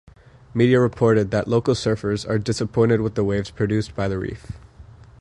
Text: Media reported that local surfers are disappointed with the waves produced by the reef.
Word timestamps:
Media 0.55 0.79
reported 0.79 1.29
that 1.29 1.47
local 1.47 1.75
surfers 1.75 2.27
are 2.27 2.39
disappointed 2.39 3.01
with 3.01 3.13
the 3.13 3.23
waves 3.23 3.51
produced 3.51 3.95
by 3.95 4.07
the 4.07 4.17
reef. 4.17 4.51